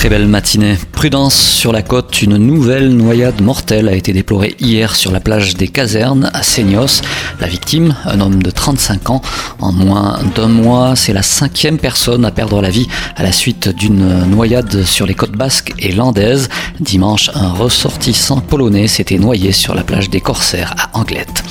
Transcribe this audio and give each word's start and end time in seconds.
Très 0.00 0.08
belle 0.08 0.28
matinée. 0.28 0.78
Prudence 0.92 1.34
sur 1.34 1.72
la 1.72 1.82
côte, 1.82 2.22
une 2.22 2.38
nouvelle 2.38 2.88
noyade 2.88 3.42
mortelle 3.42 3.86
a 3.86 3.92
été 3.92 4.14
déplorée 4.14 4.56
hier 4.58 4.96
sur 4.96 5.12
la 5.12 5.20
plage 5.20 5.56
des 5.56 5.68
casernes 5.68 6.30
à 6.32 6.42
Seignos. 6.42 7.02
La 7.38 7.46
victime, 7.46 7.94
un 8.06 8.22
homme 8.22 8.42
de 8.42 8.50
35 8.50 9.10
ans, 9.10 9.20
en 9.58 9.72
moins 9.72 10.18
d'un 10.34 10.48
mois, 10.48 10.96
c'est 10.96 11.12
la 11.12 11.22
cinquième 11.22 11.76
personne 11.76 12.24
à 12.24 12.30
perdre 12.30 12.62
la 12.62 12.70
vie 12.70 12.88
à 13.14 13.22
la 13.22 13.30
suite 13.30 13.68
d'une 13.68 14.24
noyade 14.24 14.84
sur 14.84 15.04
les 15.04 15.12
côtes 15.12 15.36
basques 15.36 15.74
et 15.78 15.92
landaises. 15.92 16.48
Dimanche, 16.80 17.30
un 17.34 17.50
ressortissant 17.50 18.40
polonais 18.40 18.88
s'était 18.88 19.18
noyé 19.18 19.52
sur 19.52 19.74
la 19.74 19.82
plage 19.82 20.08
des 20.08 20.22
Corsaires 20.22 20.74
à 20.78 20.98
Anglette. 20.98 21.44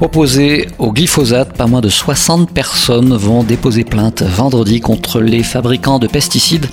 Opposés 0.00 0.68
au 0.78 0.92
glyphosate, 0.92 1.56
pas 1.56 1.66
moins 1.66 1.80
de 1.80 1.88
60 1.88 2.50
personnes 2.50 3.16
vont 3.16 3.42
déposer 3.42 3.82
plainte 3.82 4.22
vendredi 4.22 4.80
contre 4.80 5.20
les 5.20 5.42
fabricants 5.42 5.98
de 5.98 6.06
pesticides 6.06 6.66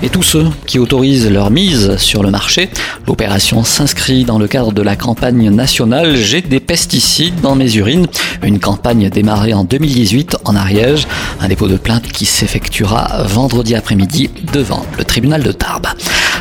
et 0.00 0.08
tous 0.08 0.22
ceux 0.22 0.46
qui 0.64 0.78
autorisent 0.78 1.28
leur 1.28 1.50
mise 1.50 1.96
sur 1.96 2.22
le 2.22 2.30
marché. 2.30 2.70
L'opération 3.06 3.64
s'inscrit 3.64 4.24
dans 4.24 4.38
le 4.38 4.46
cadre 4.46 4.72
de 4.72 4.82
la 4.82 4.94
campagne 4.94 5.50
nationale 5.50 6.16
J'ai 6.16 6.40
des 6.40 6.60
pesticides 6.60 7.40
dans 7.40 7.56
mes 7.56 7.74
urines, 7.74 8.06
une 8.44 8.60
campagne 8.60 9.10
démarrée 9.10 9.54
en 9.54 9.64
2018 9.64 10.36
en 10.44 10.54
Ariège, 10.54 11.08
un 11.40 11.48
dépôt 11.48 11.66
de 11.66 11.76
plainte 11.76 12.06
qui 12.12 12.26
s'effectuera 12.26 13.24
vendredi 13.24 13.74
après-midi 13.74 14.30
devant 14.52 14.84
le 14.96 15.04
tribunal 15.04 15.42
de 15.42 15.50
Tarbes. 15.50 15.88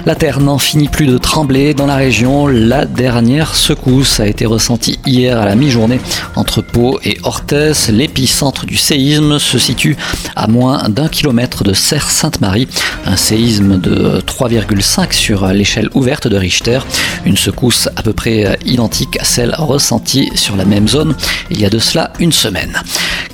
La 0.08 0.16
terre 0.16 0.40
n'en 0.40 0.58
finit 0.58 0.88
plus 0.88 1.06
de 1.06 1.18
trembler 1.18 1.74
dans 1.74 1.86
la 1.86 1.98
région. 1.98 2.48
La 2.48 2.86
dernière 2.86 3.56
secousse 3.56 4.22
a 4.22 4.28
été 4.28 4.46
ressentie 4.46 4.98
hier 5.06 5.38
à 5.38 5.44
la 5.44 5.54
mi-journée 5.54 6.00
entre 6.38 6.62
Pau 6.62 6.98
et 7.04 7.18
Orthez. 7.24 7.74
L'épicentre 7.90 8.66
du 8.66 8.78
séisme 8.78 9.38
se 9.38 9.60
situe 9.60 9.98
à 10.38 10.48
moins 10.48 10.88
d'un 10.88 11.10
kilomètre 11.10 11.66
de 11.66 11.74
Serre-Sainte-Marie. 11.74 12.70
Un 13.06 13.18
séisme 13.18 13.82
de 13.82 14.22
3,5 14.22 15.12
sur 15.12 15.46
l'échelle 15.48 15.90
ouverte 15.94 16.30
de 16.30 16.38
Richter. 16.38 16.80
Une 17.26 17.36
secousse 17.36 17.90
à 17.98 18.02
peu 18.02 18.14
près 18.14 18.58
identique 18.64 19.20
à 19.20 19.26
celle 19.26 19.54
ressentie 19.58 20.32
sur 20.36 20.56
la 20.56 20.64
même 20.64 20.88
zone 20.88 21.16
il 21.50 21.60
y 21.60 21.66
a 21.66 21.70
de 21.70 21.80
cela 21.80 22.14
une 22.22 22.32
semaine. 22.32 22.82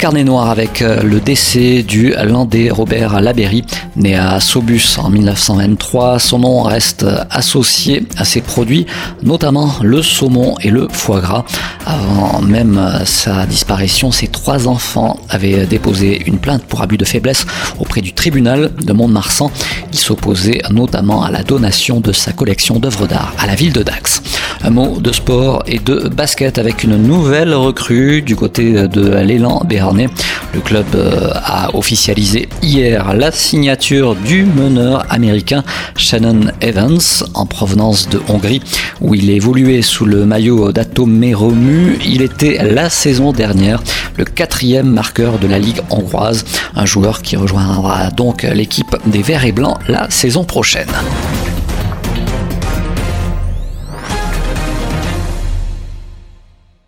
Carnet 0.04 0.26
noir 0.26 0.50
avec 0.50 0.82
le 0.82 1.22
décès 1.22 1.82
du 1.82 2.14
Landais 2.26 2.70
Robert 2.70 3.22
Laberry, 3.22 3.64
né 3.96 4.18
à 4.18 4.42
Saubus 4.42 4.98
en 4.98 5.10
1923. 5.10 6.20
Son 6.20 6.40
nom 6.40 6.62
reste 6.62 7.06
associé 7.30 8.06
à 8.18 8.26
ces 8.26 8.42
produits, 8.42 8.86
notamment 9.22 9.74
le 9.82 10.02
saumon 10.02 10.56
et 10.60 10.72
le 10.72 10.90
foie 10.92 11.22
gras. 11.22 11.46
Avant 11.86 12.42
même 12.42 13.00
sa 13.06 13.46
disparition, 13.46 14.12
ses 14.12 14.28
trois 14.28 14.68
enfants 14.68 15.18
avaient 15.30 15.66
déposé 15.66 16.22
une 16.26 16.38
plainte 16.38 16.64
pour 16.64 16.82
abus 16.82 16.98
de 16.98 17.06
faiblesse 17.06 17.46
auprès 17.80 18.02
du 18.02 18.12
tribunal 18.12 18.72
de 18.76 18.92
Mont-de-Marsan. 18.92 19.52
S'opposait 19.92 20.64
notamment 20.70 21.24
à 21.24 21.32
la 21.32 21.44
donation 21.44 22.02
de 22.02 22.12
sa 22.12 22.34
collection 22.34 22.78
d'œuvres 22.78 23.08
d'art 23.08 23.34
à 23.40 23.48
la 23.48 23.56
ville 23.56 23.72
de 23.72 23.84
Dax. 23.84 24.22
Un 24.66 24.70
mot 24.70 25.00
de 25.00 25.12
sport 25.12 25.64
et 25.68 25.80
de 25.80 26.08
basket 26.08 26.58
avec 26.58 26.84
une 26.84 26.96
nouvelle 26.96 27.54
recrue 27.54 28.22
du 28.22 28.36
côté 28.36 28.88
de 28.88 29.16
l'élan 29.18 29.62
béarnais. 29.66 30.08
Le 30.54 30.62
club 30.62 30.86
euh, 30.96 31.32
a 31.34 31.76
officialisé 31.76 32.48
hier 32.62 33.14
la 33.14 33.32
signature 33.32 34.16
du 34.16 34.46
meneur 34.46 35.06
américain 35.10 35.64
Shannon 35.98 36.52
Evans 36.62 37.00
en 37.34 37.46
provenance 37.46 38.08
de 38.08 38.22
Hongrie 38.30 38.62
où 39.02 39.16
il 39.16 39.30
évoluait 39.30 39.82
sous 39.82 40.06
le 40.06 40.26
maillot 40.26 40.72
d'Atomé 40.72 41.34
Romu. 41.34 41.98
Il 42.06 42.22
était 42.22 42.64
la 42.64 42.90
saison 42.90 43.34
dernière 43.34 43.84
le 44.16 44.26
quatrième 44.26 44.90
marqueur 44.90 45.40
de 45.40 45.48
la 45.48 45.60
Ligue 45.60 45.82
hongroise, 45.90 46.46
un 46.76 46.86
joueur 46.86 47.22
qui 47.22 47.36
rejoindra 47.36 48.12
donc 48.12 48.44
l'équipe 48.44 48.96
des 49.06 49.22
Verts 49.22 49.46
et 49.46 49.52
Blancs 49.52 49.78
la 49.88 50.10
saison 50.10 50.44
prochaine. 50.44 50.88